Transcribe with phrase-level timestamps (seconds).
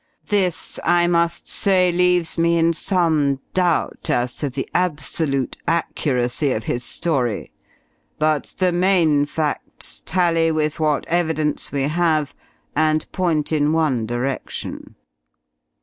[0.29, 6.63] This, I must say, leaves me in some doubt as to the absolute accuracy of
[6.63, 7.51] his story,
[8.17, 12.33] but the main facts tally with what evidence we have
[12.75, 14.95] and point in one direction.